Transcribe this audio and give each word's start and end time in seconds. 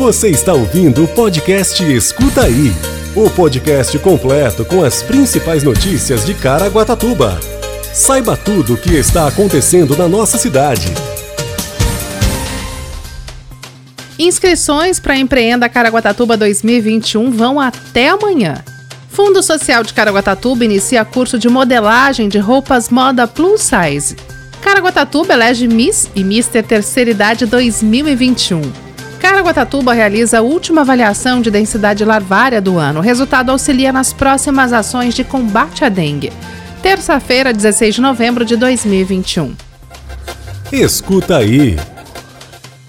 Você 0.00 0.30
está 0.30 0.54
ouvindo 0.54 1.04
o 1.04 1.08
podcast 1.08 1.84
Escuta 1.84 2.44
Aí 2.44 2.72
o 3.14 3.28
podcast 3.28 3.98
completo 3.98 4.64
com 4.64 4.82
as 4.82 5.02
principais 5.02 5.62
notícias 5.62 6.24
de 6.24 6.32
Caraguatatuba. 6.32 7.38
Saiba 7.92 8.34
tudo 8.34 8.72
o 8.72 8.76
que 8.78 8.94
está 8.94 9.28
acontecendo 9.28 9.94
na 9.94 10.08
nossa 10.08 10.38
cidade. 10.38 10.86
Inscrições 14.18 14.98
para 14.98 15.18
Empreenda 15.18 15.68
Caraguatatuba 15.68 16.34
2021 16.34 17.30
vão 17.30 17.60
até 17.60 18.08
amanhã. 18.08 18.64
Fundo 19.10 19.42
Social 19.42 19.82
de 19.82 19.92
Caraguatatuba 19.92 20.64
inicia 20.64 21.04
curso 21.04 21.38
de 21.38 21.50
modelagem 21.50 22.26
de 22.26 22.38
roupas 22.38 22.88
moda 22.88 23.28
plus 23.28 23.60
size. 23.60 24.16
Caraguatatuba 24.62 25.34
elege 25.34 25.68
Miss 25.68 26.08
e 26.16 26.24
Mister 26.24 26.64
Terceira 26.64 27.10
Idade 27.10 27.44
2021. 27.44 28.89
Caraguatatuba 29.40 29.94
realiza 29.94 30.38
a 30.38 30.42
última 30.42 30.82
avaliação 30.82 31.40
de 31.40 31.50
densidade 31.50 32.04
larvária 32.04 32.60
do 32.60 32.76
ano. 32.76 33.00
O 33.00 33.02
resultado 33.02 33.48
auxilia 33.48 33.90
nas 33.90 34.12
próximas 34.12 34.70
ações 34.70 35.14
de 35.14 35.24
combate 35.24 35.82
à 35.82 35.88
dengue. 35.88 36.30
Terça-feira, 36.82 37.50
16 37.50 37.94
de 37.94 38.00
novembro 38.02 38.44
de 38.44 38.54
2021. 38.54 39.54
Escuta 40.70 41.38
aí. 41.38 41.78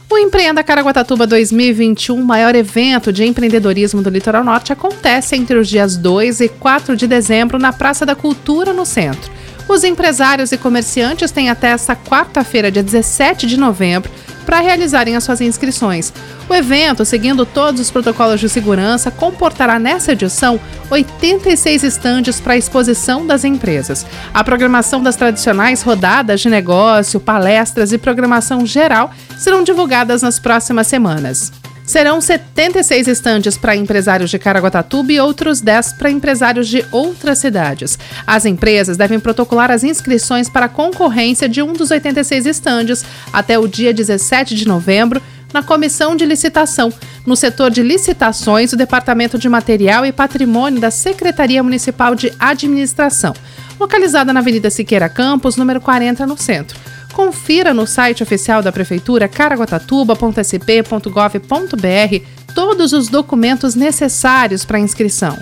O 0.10 0.18
Empreenda 0.18 0.62
Caraguatatuba 0.62 1.26
2021, 1.26 2.22
maior 2.22 2.54
evento 2.54 3.14
de 3.14 3.24
empreendedorismo 3.24 4.02
do 4.02 4.10
Litoral 4.10 4.44
Norte, 4.44 4.74
acontece 4.74 5.38
entre 5.38 5.58
os 5.58 5.70
dias 5.70 5.96
2 5.96 6.42
e 6.42 6.50
4 6.50 6.98
de 6.98 7.08
dezembro 7.08 7.58
na 7.58 7.72
Praça 7.72 8.06
da 8.06 8.14
Cultura, 8.14 8.74
no 8.74 8.86
centro. 8.86 9.32
Os 9.68 9.84
empresários 9.84 10.52
e 10.52 10.58
comerciantes 10.58 11.32
têm 11.32 11.50
até 11.50 11.70
esta 11.70 11.96
quarta-feira, 11.96 12.72
dia 12.72 12.84
17 12.84 13.48
de 13.48 13.58
novembro, 13.58 14.12
para 14.46 14.60
realizarem 14.60 15.16
as 15.16 15.24
suas 15.24 15.40
inscrições. 15.40 16.12
O 16.50 16.54
evento, 16.54 17.06
seguindo 17.06 17.46
todos 17.46 17.80
os 17.80 17.92
protocolos 17.92 18.40
de 18.40 18.50
segurança, 18.50 19.10
comportará 19.10 19.80
nessa 19.80 20.12
edição 20.12 20.60
86 20.90 21.84
estandes 21.84 22.42
para 22.42 22.54
a 22.54 22.58
exposição 22.58 23.26
das 23.26 23.46
empresas. 23.46 24.06
A 24.34 24.44
programação 24.44 25.02
das 25.02 25.16
tradicionais 25.16 25.82
rodadas 25.82 26.42
de 26.42 26.50
negócio, 26.50 27.20
palestras 27.20 27.94
e 27.94 27.98
programação 27.98 28.66
geral 28.66 29.12
serão 29.38 29.64
divulgadas 29.64 30.22
nas 30.22 30.40
próximas 30.40 30.88
semanas. 30.88 31.61
Serão 31.86 32.22
76 32.22 33.08
estandes 33.08 33.58
para 33.58 33.76
empresários 33.76 34.30
de 34.30 34.40
Caraguatatuba 34.40 35.12
e 35.12 35.20
outros 35.20 35.62
10 35.62 35.94
para 35.94 36.12
empresários 36.12 36.68
de 36.68 36.86
outras 36.92 37.40
cidades. 37.40 37.98
As 38.26 38.46
empresas 38.46 38.98
devem 38.98 39.20
protocolar 39.20 39.72
as 39.72 39.84
inscrições 39.84 40.48
para 40.48 40.68
a 40.68 40.70
concorrência 40.70 41.50
de 41.50 41.62
um 41.62 41.74
dos 41.74 41.92
86 41.92 42.46
estandes 42.46 43.04
até 43.34 43.60
o 43.60 43.68
dia 43.68 43.94
17 43.94 44.56
de 44.56 44.68
novembro 44.68 45.22
na 45.54 45.62
comissão 45.62 46.16
de 46.16 46.26
licitação, 46.26 46.94
no 47.26 47.36
setor 47.36 47.70
de 47.70 47.84
licitações 47.84 48.72
do 48.72 48.78
Departamento 48.78 49.38
de 49.38 49.50
Material 49.50 50.06
e 50.06 50.12
Patrimônio 50.12 50.80
da 50.80 50.90
Secretaria 50.90 51.62
Municipal 51.62 52.16
de 52.16 52.32
Administração, 52.40 53.34
localizada 53.80 54.32
na 54.32 54.40
Avenida 54.40 54.70
Siqueira 54.70 55.10
Campos, 55.10 55.58
número 55.58 55.82
40, 55.82 56.26
no 56.26 56.38
centro. 56.38 56.80
Confira 57.14 57.74
no 57.74 57.86
site 57.86 58.24
oficial 58.24 58.62
da 58.62 58.72
Prefeitura 58.72 59.28
caraguatatuba.sp.gov.br 59.28 62.26
todos 62.54 62.94
os 62.94 63.08
documentos 63.08 63.76
necessários 63.76 64.66
para 64.66 64.80
inscrição. 64.80 65.38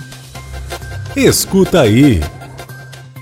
Escuta 1.15 1.81
aí. 1.81 2.21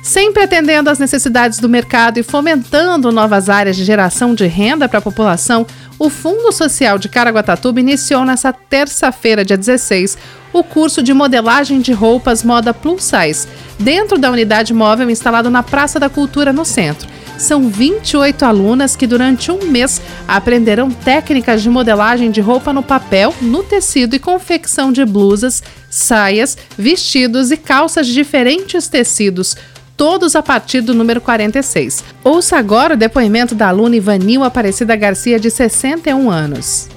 Sempre 0.03 0.43
atendendo 0.43 0.89
às 0.89 0.99
necessidades 0.99 1.59
do 1.59 1.67
mercado 1.67 2.17
e 2.17 2.23
fomentando 2.23 3.11
novas 3.11 3.49
áreas 3.49 3.75
de 3.75 3.83
geração 3.83 4.33
de 4.33 4.45
renda 4.45 4.87
para 4.87 4.99
a 4.99 5.01
população, 5.01 5.65
o 5.99 6.09
Fundo 6.09 6.51
Social 6.53 6.97
de 6.97 7.09
Caraguatatuba 7.09 7.79
iniciou 7.79 8.23
nesta 8.23 8.53
terça-feira, 8.53 9.43
dia 9.43 9.57
16, 9.57 10.17
o 10.53 10.63
curso 10.63 11.03
de 11.03 11.13
modelagem 11.13 11.81
de 11.81 11.91
roupas 11.91 12.43
moda 12.43 12.73
plus 12.73 13.03
size, 13.03 13.47
dentro 13.79 14.17
da 14.17 14.31
unidade 14.31 14.73
móvel 14.73 15.09
instalado 15.09 15.49
na 15.49 15.61
Praça 15.61 15.99
da 15.99 16.07
Cultura, 16.07 16.53
no 16.53 16.63
centro. 16.63 17.07
São 17.37 17.69
28 17.69 18.43
alunas 18.43 18.95
que, 18.95 19.05
durante 19.05 19.51
um 19.51 19.65
mês, 19.65 20.01
aprenderão 20.27 20.89
técnicas 20.89 21.61
de 21.61 21.69
modelagem 21.69 22.31
de 22.31 22.41
roupa 22.41 22.73
no 22.73 22.81
papel, 22.81 23.33
no 23.41 23.63
tecido 23.63 24.15
e 24.15 24.19
confecção 24.19 24.91
de 24.91 25.05
blusas, 25.05 25.61
saias, 25.89 26.57
vestidos 26.77 27.51
e 27.51 27.57
calças 27.57 28.07
de 28.07 28.13
diferentes 28.13 28.87
tecidos 28.87 29.55
todos 29.97 30.35
a 30.35 30.43
partir 30.43 30.81
do 30.81 30.93
número 30.93 31.19
46. 31.19 32.03
Ouça 32.23 32.55
agora 32.55 32.93
o 32.93 32.97
depoimento 32.97 33.55
da 33.55 33.69
aluna 33.69 33.95
Ivanil 33.95 34.43
Aparecida 34.43 34.95
Garcia, 34.95 35.39
de 35.39 35.49
61 35.49 36.29
anos. 36.29 36.87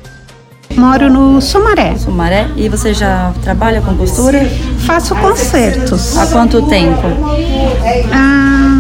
Moro 0.76 1.10
no 1.10 1.40
Sumaré. 1.40 1.96
Sumaré. 1.96 2.48
E 2.56 2.68
você 2.68 2.94
já 2.94 3.32
trabalha 3.42 3.80
com 3.80 3.96
costura? 3.96 4.40
Faço 4.86 5.16
concertos. 5.16 6.16
Há 6.16 6.26
quanto 6.26 6.62
tempo? 6.68 7.02
Há 8.12 8.79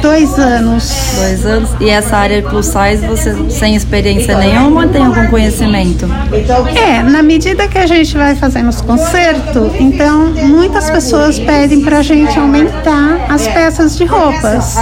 dois 0.00 0.38
anos. 0.38 0.92
Dois 1.16 1.46
anos. 1.46 1.70
E 1.80 1.88
essa 1.88 2.16
área 2.16 2.42
plus 2.42 2.66
size, 2.66 3.06
você 3.06 3.50
sem 3.50 3.74
experiência 3.74 4.36
nenhuma 4.38 4.86
tem 4.88 5.04
algum 5.04 5.26
conhecimento? 5.28 6.06
É, 6.76 7.02
na 7.02 7.22
medida 7.22 7.68
que 7.68 7.78
a 7.78 7.86
gente 7.86 8.16
vai 8.16 8.34
fazendo 8.34 8.68
os 8.68 8.80
concertos, 8.80 9.72
então 9.78 10.32
muitas 10.46 10.90
pessoas 10.90 11.38
pedem 11.38 11.82
pra 11.82 12.02
gente 12.02 12.38
aumentar 12.38 13.26
as 13.28 13.46
peças 13.48 13.96
de 13.96 14.04
roupas. 14.04 14.76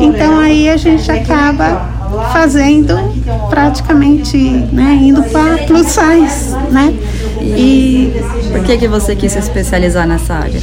Então 0.00 0.38
aí 0.38 0.68
a 0.68 0.76
gente 0.76 1.10
acaba 1.10 1.96
fazendo 2.32 2.96
praticamente, 3.50 4.36
né, 4.72 4.98
indo 5.02 5.22
para 5.24 5.58
plus 5.66 5.86
size, 5.86 6.56
né? 6.70 6.94
E 7.40 8.12
por 8.50 8.62
que 8.64 8.78
que 8.78 8.88
você 8.88 9.14
quis 9.14 9.32
se 9.32 9.38
especializar 9.38 10.06
nessa 10.06 10.34
área? 10.34 10.60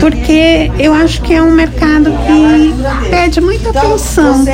Porque 0.00 0.70
eu 0.78 0.92
acho 0.92 1.22
que 1.22 1.34
é 1.34 1.42
um 1.42 1.52
mercado 1.52 2.10
que 2.10 3.10
pede 3.10 3.40
muita 3.40 3.70
atenção. 3.70 4.44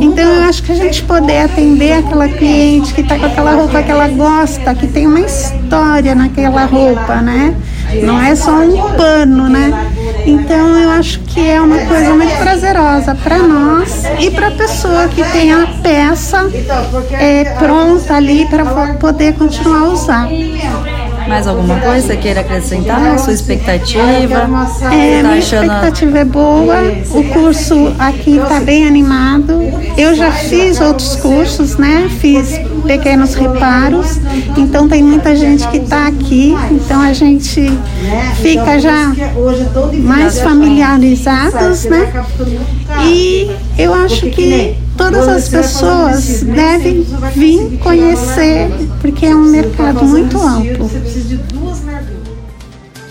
Então 0.00 0.24
eu 0.24 0.42
acho 0.44 0.62
que 0.62 0.72
a 0.72 0.76
gente 0.76 1.02
poder 1.02 1.44
atender 1.44 1.92
aquela 1.92 2.28
cliente 2.28 2.94
que 2.94 3.00
está 3.00 3.18
com 3.18 3.26
aquela 3.26 3.54
roupa 3.54 3.82
que 3.82 3.90
ela 3.90 4.08
gosta, 4.08 4.74
que 4.74 4.86
tem 4.86 5.06
uma 5.06 5.20
história 5.20 6.14
naquela 6.14 6.64
roupa, 6.64 7.16
né? 7.16 7.54
Não 8.02 8.20
é 8.20 8.34
só 8.34 8.52
um 8.52 8.94
pano, 8.94 9.48
né? 9.48 9.92
Então 10.24 10.78
eu 10.78 10.90
acho 10.90 11.20
que 11.20 11.40
é 11.40 11.60
uma 11.60 11.78
coisa 11.78 12.14
muito 12.14 12.36
prazerosa 12.38 13.14
para 13.14 13.38
nós 13.38 14.04
e 14.18 14.30
para 14.30 14.48
a 14.48 14.52
pessoa 14.52 15.08
que 15.08 15.22
tem 15.30 15.52
a 15.52 15.66
peça 15.82 16.48
é, 17.12 17.44
pronta 17.58 18.14
ali 18.14 18.46
para 18.46 18.94
poder 18.94 19.34
continuar 19.34 19.80
a 19.80 19.88
usar. 19.88 20.28
Mais 21.28 21.46
alguma 21.46 21.78
coisa 21.80 22.16
queira 22.16 22.40
acrescentar? 22.40 23.18
Sua 23.18 23.32
expectativa? 23.32 24.48
É, 24.92 25.22
tá 25.22 25.28
minha 25.28 25.38
expectativa 25.38 26.18
é 26.18 26.24
boa. 26.24 26.74
O 27.10 27.24
curso 27.24 27.94
aqui 27.98 28.36
está 28.36 28.60
bem 28.60 28.86
animado. 28.86 29.62
Eu 29.96 30.14
já 30.14 30.32
fiz 30.32 30.80
outros 30.80 31.16
cursos, 31.16 31.76
né? 31.76 32.10
Fiz 32.20 32.60
pequenos 32.86 33.34
reparos. 33.34 34.20
Então 34.56 34.88
tem 34.88 35.02
muita 35.02 35.34
gente 35.36 35.66
que 35.68 35.78
está 35.78 36.06
aqui. 36.06 36.54
Então 36.70 37.00
a 37.00 37.12
gente 37.12 37.70
fica 38.42 38.78
já 38.78 39.12
mais 40.00 40.40
familiarizados, 40.40 41.84
né? 41.84 42.12
E 43.04 43.50
eu 43.78 43.94
acho 43.94 44.26
que 44.26 44.76
todas 44.96 45.28
as 45.28 45.48
pessoas 45.48 46.42
devem 46.42 47.06
vir 47.34 47.78
conhecer, 47.78 48.68
porque 49.00 49.26
é 49.26 49.34
um 49.34 49.44
mercado 49.44 50.04
muito 50.04 50.40
amplo. 50.40 50.90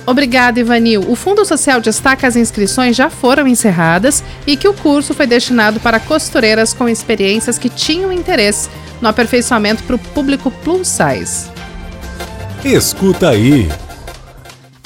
Obrigada, 0.06 0.60
Ivanil. 0.60 1.06
O 1.10 1.16
Fundo 1.16 1.46
Social 1.46 1.80
destaca 1.80 2.28
as 2.28 2.36
inscrições 2.36 2.96
já 2.96 3.10
foram 3.10 3.48
encerradas 3.48 4.24
e 4.48 4.58
que 4.58 4.68
o 4.68 4.74
curso 4.74 5.14
foi 5.14 5.28
destinado 5.28 5.80
para 5.80 6.00
costureiras 6.00 6.74
com 6.74 6.90
experiências 6.90 7.58
que 7.58 7.70
tinham 7.70 8.12
interesse 8.12 8.68
no 9.00 9.08
aperfeiçoamento 9.08 9.84
para 9.84 9.96
o 9.96 10.00
público 10.00 10.52
plus 10.64 10.88
size. 10.88 11.50
Escuta 12.64 13.30
aí. 13.30 13.70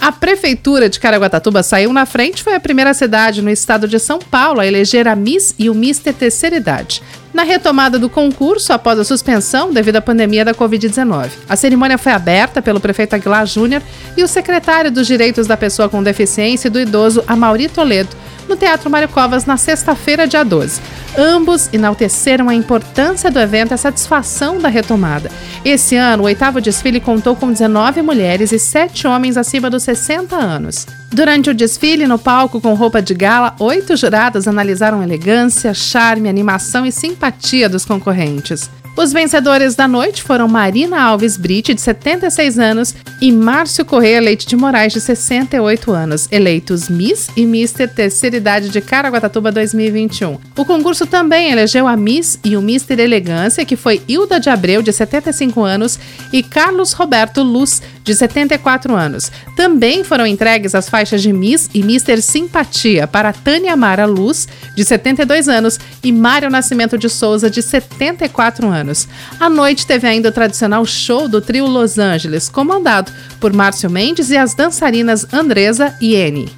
A 0.06 0.12
Prefeitura 0.12 0.88
de 0.88 1.00
Caraguatatuba 1.00 1.64
saiu 1.64 1.92
na 1.92 2.06
frente, 2.06 2.44
foi 2.44 2.54
a 2.54 2.60
primeira 2.60 2.94
cidade 2.94 3.42
no 3.42 3.50
estado 3.50 3.88
de 3.88 3.98
São 3.98 4.20
Paulo 4.20 4.60
a 4.60 4.68
eleger 4.68 5.08
a 5.08 5.16
Miss 5.16 5.56
e 5.58 5.68
o 5.68 5.74
Mister 5.74 6.14
Terceira 6.14 6.58
Idade. 6.58 7.02
Na 7.34 7.42
retomada 7.42 7.98
do 7.98 8.08
concurso, 8.08 8.72
após 8.72 9.00
a 9.00 9.04
suspensão 9.04 9.74
devido 9.74 9.96
à 9.96 10.02
pandemia 10.04 10.46
da 10.46 10.54
Covid-19. 10.54 11.32
A 11.50 11.56
cerimônia 11.56 11.98
foi 11.98 12.12
aberta 12.12 12.62
pelo 12.62 12.80
prefeito 12.80 13.16
Aguilar 13.16 13.48
Júnior 13.48 13.82
e 14.16 14.24
o 14.24 14.28
secretário 14.28 14.92
dos 14.92 15.08
Direitos 15.08 15.48
da 15.48 15.58
Pessoa 15.58 15.90
com 15.90 16.04
Deficiência 16.04 16.68
e 16.68 16.72
do 16.72 16.80
Idoso, 16.80 17.24
Amauri 17.26 17.68
Toledo, 17.68 18.16
no 18.48 18.56
Teatro 18.56 18.90
Mário 18.90 19.10
Covas 19.10 19.46
na 19.46 19.58
sexta-feira, 19.58 20.28
dia 20.28 20.44
12. 20.44 20.82
Ambos 21.18 21.70
enalteceram 21.74 22.50
a 22.50 22.56
importância 22.56 23.32
do 23.32 23.40
evento 23.40 23.72
e 23.72 23.74
a 23.76 23.78
satisfação 23.78 24.60
da 24.60 24.68
retomada. 24.68 25.32
Esse 25.64 25.96
ano, 25.96 26.24
o 26.24 26.26
oitavo 26.26 26.62
desfile 26.62 27.00
contou 27.00 27.36
com 27.36 27.52
19 27.52 28.02
mulheres 28.02 28.52
e 28.52 28.60
7 28.60 29.08
homens 29.08 29.38
acima 29.38 29.70
dos 29.70 29.84
60 29.84 30.36
anos. 30.36 30.86
Durante 31.12 31.50
o 31.50 31.54
desfile, 31.54 32.06
no 32.06 32.20
palco 32.20 32.60
com 32.60 32.74
roupa 32.74 33.02
de 33.02 33.14
gala, 33.14 33.56
oito 33.60 33.96
jurados 33.96 34.48
analisaram 34.48 35.02
elegância, 35.02 35.74
charme, 35.74 36.28
animação 36.28 36.86
e 36.86 36.92
simpatia 36.92 37.70
dos 37.70 37.86
concorrentes. 37.86 38.70
Os 38.98 39.12
vencedores 39.12 39.76
da 39.76 39.90
noite 39.90 40.24
foram 40.24 40.48
Marina 40.48 41.02
Alves 41.02 41.36
Brite, 41.36 41.74
de 41.74 41.82
76 41.82 42.58
anos, 42.58 42.96
e 43.22 43.30
Márcio 43.30 43.84
Correia 43.84 44.22
Leite 44.22 44.48
de 44.48 44.56
Moraes, 44.56 44.94
de 44.94 45.02
68 45.02 45.92
anos, 45.92 46.30
eleitos 46.32 46.88
Miss 46.88 47.28
e 47.36 47.46
Mister 47.46 47.90
Terceira 47.90 48.38
Idade 48.38 48.70
de 48.70 48.80
Caraguatatuba 48.80 49.52
2021. 49.52 50.38
O 50.56 50.64
concurso 50.64 51.06
também 51.06 51.52
elegeu 51.52 51.88
a 51.88 51.98
Miss 51.98 52.40
e 52.42 52.56
o 52.56 52.62
Mister 52.62 52.98
Elegância, 52.98 53.66
que 53.66 53.76
foi 53.76 54.02
Hilda 54.08 54.40
de 54.40 54.50
Abreu, 54.50 54.82
de 54.82 54.94
75 54.94 55.62
anos, 55.62 56.00
e 56.32 56.42
Carlos 56.42 56.94
Roberto 56.94 57.44
Luz, 57.44 57.82
de 58.06 58.16
74 58.16 58.96
anos. 58.96 59.32
Também 59.56 60.04
foram 60.04 60.26
entregues 60.26 60.76
as 60.76 60.88
faixas 60.88 61.22
de 61.22 61.34
Miss 61.34 61.70
e 61.74 61.84
Mister 61.84 62.22
Simpatia 62.22 63.08
para 63.08 63.34
Tânia 63.34 63.76
Mara 63.76 64.06
Luz, 64.06 64.48
de 64.76 64.86
72 64.86 65.50
anos, 65.50 65.80
e 66.04 66.12
Mário 66.12 66.50
Nascimento 66.50 66.98
de 66.98 67.10
Souza, 67.10 67.50
de 67.50 67.62
74 67.62 68.70
anos. 68.70 69.08
À 69.40 69.50
noite 69.50 69.88
teve 69.88 70.08
ainda 70.08 70.30
o 70.30 70.32
tradicional 70.32 70.86
show 70.86 71.28
do 71.28 71.42
trio 71.42 71.66
Los 71.66 71.98
Angeles, 71.98 72.48
comandado 72.48 73.12
por 73.40 73.52
Márcio 73.52 73.90
Mendes 73.90 74.30
e 74.30 74.38
as 74.38 74.54
dançarinas 74.54 75.26
Andresa 75.34 75.96
e 76.00 76.16
Eni. 76.16 76.50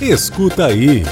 Escuta 0.00 0.66
aí. 0.66 1.04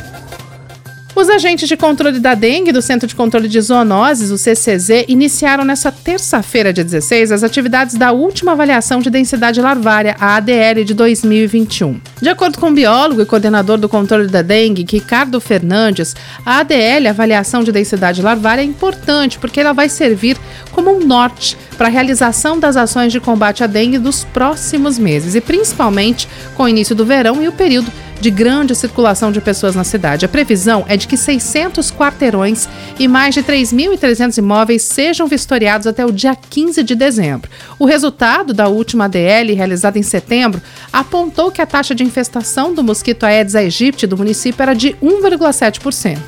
Os 1.18 1.28
agentes 1.28 1.68
de 1.68 1.76
controle 1.76 2.20
da 2.20 2.32
dengue 2.32 2.70
do 2.70 2.80
Centro 2.80 3.08
de 3.08 3.12
Controle 3.12 3.48
de 3.48 3.60
Zoonoses, 3.60 4.30
o 4.30 4.38
CCZ, 4.38 5.04
iniciaram 5.08 5.64
nesta 5.64 5.90
terça-feira, 5.90 6.72
dia 6.72 6.84
16, 6.84 7.32
as 7.32 7.42
atividades 7.42 7.96
da 7.96 8.12
última 8.12 8.52
avaliação 8.52 9.00
de 9.00 9.10
densidade 9.10 9.60
larvária, 9.60 10.14
a 10.20 10.36
ADL, 10.36 10.84
de 10.84 10.94
2021. 10.94 12.00
De 12.22 12.28
acordo 12.28 12.60
com 12.60 12.68
o 12.68 12.72
biólogo 12.72 13.20
e 13.20 13.26
coordenador 13.26 13.78
do 13.78 13.88
controle 13.88 14.28
da 14.28 14.42
dengue, 14.42 14.86
Ricardo 14.88 15.40
Fernandes, 15.40 16.14
a 16.46 16.60
ADL, 16.60 17.08
a 17.08 17.10
avaliação 17.10 17.64
de 17.64 17.72
densidade 17.72 18.22
larvária, 18.22 18.62
é 18.62 18.64
importante 18.64 19.40
porque 19.40 19.58
ela 19.58 19.72
vai 19.72 19.88
servir 19.88 20.38
como 20.70 20.96
um 20.96 21.04
norte 21.04 21.56
para 21.78 21.86
a 21.86 21.90
realização 21.90 22.58
das 22.58 22.76
ações 22.76 23.12
de 23.12 23.20
combate 23.20 23.62
à 23.62 23.68
dengue 23.68 23.98
dos 23.98 24.24
próximos 24.24 24.98
meses 24.98 25.36
e 25.36 25.40
principalmente 25.40 26.28
com 26.56 26.64
o 26.64 26.68
início 26.68 26.94
do 26.94 27.06
verão 27.06 27.40
e 27.40 27.46
o 27.46 27.52
período 27.52 27.90
de 28.20 28.30
grande 28.30 28.74
circulação 28.74 29.30
de 29.30 29.40
pessoas 29.40 29.76
na 29.76 29.84
cidade. 29.84 30.24
A 30.24 30.28
previsão 30.28 30.84
é 30.88 30.96
de 30.96 31.06
que 31.06 31.16
600 31.16 31.92
quarteirões 31.92 32.68
e 32.98 33.06
mais 33.06 33.32
de 33.32 33.44
3.300 33.44 34.38
imóveis 34.38 34.82
sejam 34.82 35.28
vistoriados 35.28 35.86
até 35.86 36.04
o 36.04 36.10
dia 36.10 36.34
15 36.34 36.82
de 36.82 36.96
dezembro. 36.96 37.48
O 37.78 37.86
resultado 37.86 38.52
da 38.52 38.66
última 38.66 39.04
ADL, 39.04 39.54
realizada 39.54 40.00
em 40.00 40.02
setembro, 40.02 40.60
apontou 40.92 41.52
que 41.52 41.62
a 41.62 41.66
taxa 41.66 41.94
de 41.94 42.02
infestação 42.02 42.74
do 42.74 42.82
mosquito 42.82 43.22
Aedes 43.22 43.54
aegypti 43.54 44.04
do 44.04 44.16
município 44.16 44.60
era 44.60 44.74
de 44.74 44.96
1,7%. 45.00 46.18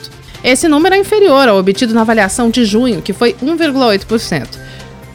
Esse 0.44 0.68
número 0.68 0.94
é 0.94 0.98
inferior 0.98 1.48
ao 1.48 1.58
obtido 1.58 1.92
na 1.92 2.02
avaliação 2.02 2.50
de 2.50 2.64
junho, 2.64 3.02
que 3.02 3.12
foi 3.12 3.34
1,8%. 3.34 4.69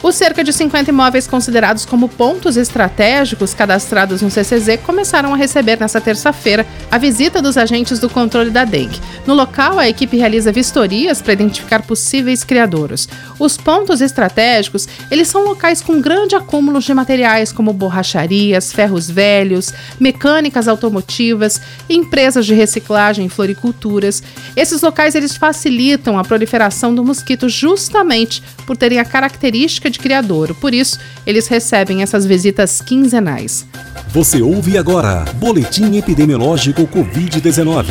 Os 0.05 0.13
cerca 0.13 0.43
de 0.43 0.53
50 0.53 0.91
imóveis 0.91 1.25
considerados 1.25 1.83
como 1.83 2.07
pontos 2.07 2.57
estratégicos 2.57 3.55
cadastrados 3.55 4.21
no 4.21 4.29
CCZ 4.29 4.77
começaram 4.85 5.33
a 5.33 5.35
receber 5.35 5.79
nesta 5.79 5.99
terça-feira 5.99 6.63
a 6.91 6.99
visita 6.99 7.41
dos 7.41 7.57
agentes 7.57 7.97
do 7.97 8.07
controle 8.07 8.51
da 8.51 8.63
dengue. 8.63 9.01
No 9.25 9.33
local, 9.33 9.79
a 9.79 9.89
equipe 9.89 10.15
realiza 10.15 10.51
vistorias 10.51 11.23
para 11.23 11.33
identificar 11.33 11.81
possíveis 11.81 12.43
criadouros. 12.43 13.09
Os 13.39 13.57
pontos 13.57 13.99
estratégicos, 13.99 14.87
eles 15.09 15.27
são 15.27 15.43
locais 15.43 15.81
com 15.81 15.99
grande 15.99 16.35
acúmulo 16.35 16.79
de 16.79 16.93
materiais 16.93 17.51
como 17.51 17.73
borracharias, 17.73 18.71
ferros 18.71 19.09
velhos, 19.09 19.73
mecânicas 19.99 20.67
automotivas, 20.67 21.59
empresas 21.89 22.45
de 22.45 22.53
reciclagem 22.53 23.25
e 23.25 23.29
floriculturas. 23.29 24.21
Esses 24.55 24.83
locais 24.83 25.15
eles 25.15 25.35
facilitam 25.35 26.19
a 26.19 26.23
proliferação 26.23 26.93
do 26.93 27.03
mosquito 27.03 27.49
justamente 27.49 28.43
por 28.67 28.77
terem 28.77 28.99
a 28.99 29.05
característica 29.05 29.94
de 29.95 29.99
criadouro. 29.99 30.53
Por 30.55 30.73
isso, 30.73 30.99
eles 31.25 31.47
recebem 31.47 32.01
essas 32.01 32.25
visitas 32.25 32.81
quinzenais. 32.81 33.65
Você 34.09 34.41
ouve 34.41 34.77
agora 34.77 35.25
Boletim 35.35 35.97
Epidemiológico 35.97 36.87
Covid-19. 36.87 37.85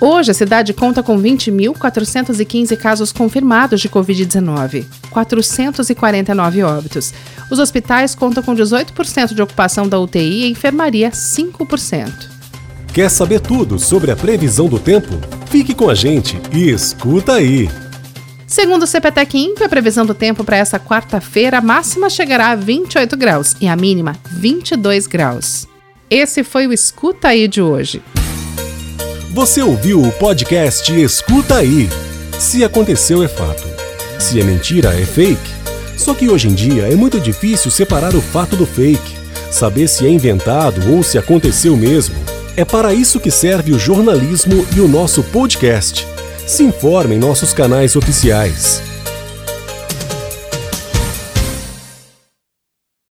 Hoje, 0.00 0.30
a 0.30 0.34
cidade 0.34 0.72
conta 0.72 1.02
com 1.02 1.20
20.415 1.20 2.74
casos 2.78 3.12
confirmados 3.12 3.82
de 3.82 3.88
Covid-19, 3.88 4.86
449 5.10 6.62
óbitos. 6.62 7.12
Os 7.50 7.58
hospitais 7.58 8.14
contam 8.14 8.42
com 8.42 8.54
18% 8.54 9.34
de 9.34 9.42
ocupação 9.42 9.86
da 9.86 10.00
UTI 10.00 10.40
e 10.40 10.44
a 10.44 10.48
enfermaria 10.48 11.10
5%. 11.10 12.10
Quer 12.94 13.10
saber 13.10 13.40
tudo 13.40 13.78
sobre 13.78 14.10
a 14.10 14.16
previsão 14.16 14.68
do 14.68 14.78
tempo? 14.78 15.10
Fique 15.50 15.74
com 15.74 15.90
a 15.90 15.94
gente 15.94 16.40
e 16.50 16.70
escuta 16.70 17.34
aí! 17.34 17.68
Segundo 18.50 18.82
o 18.82 18.86
CPTEC 18.86 19.38
Imp, 19.38 19.62
a 19.62 19.68
previsão 19.68 20.04
do 20.04 20.12
tempo 20.12 20.42
para 20.42 20.56
essa 20.56 20.76
quarta-feira, 20.76 21.58
a 21.58 21.60
máxima 21.60 22.10
chegará 22.10 22.48
a 22.48 22.56
28 22.56 23.16
graus 23.16 23.54
e 23.60 23.68
a 23.68 23.76
mínima 23.76 24.16
22 24.28 25.06
graus. 25.06 25.68
Esse 26.10 26.42
foi 26.42 26.66
o 26.66 26.72
Escuta 26.72 27.28
Aí 27.28 27.46
de 27.46 27.62
hoje. 27.62 28.02
Você 29.32 29.62
ouviu 29.62 30.02
o 30.02 30.10
podcast 30.10 30.92
Escuta 31.00 31.58
Aí. 31.58 31.88
Se 32.40 32.64
aconteceu, 32.64 33.22
é 33.22 33.28
fato. 33.28 33.62
Se 34.18 34.40
é 34.40 34.42
mentira, 34.42 35.00
é 35.00 35.06
fake. 35.06 35.40
Só 35.96 36.12
que 36.12 36.28
hoje 36.28 36.48
em 36.48 36.54
dia 36.54 36.92
é 36.92 36.96
muito 36.96 37.20
difícil 37.20 37.70
separar 37.70 38.16
o 38.16 38.20
fato 38.20 38.56
do 38.56 38.66
fake, 38.66 39.16
saber 39.48 39.86
se 39.86 40.04
é 40.04 40.10
inventado 40.10 40.92
ou 40.92 41.04
se 41.04 41.16
aconteceu 41.16 41.76
mesmo. 41.76 42.16
É 42.56 42.64
para 42.64 42.92
isso 42.92 43.20
que 43.20 43.30
serve 43.30 43.70
o 43.70 43.78
jornalismo 43.78 44.66
e 44.76 44.80
o 44.80 44.88
nosso 44.88 45.22
podcast. 45.22 46.04
Se 46.50 46.64
informe 46.64 47.14
em 47.14 47.18
nossos 47.20 47.52
canais 47.52 47.94
oficiais. 47.94 48.89